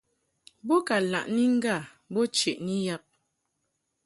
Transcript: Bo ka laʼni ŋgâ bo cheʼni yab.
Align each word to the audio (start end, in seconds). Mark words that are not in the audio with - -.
Bo 0.67 0.75
ka 0.87 0.95
laʼni 1.11 1.43
ŋgâ 1.55 1.75
bo 2.13 2.21
cheʼni 2.35 2.75
yab. 2.87 3.03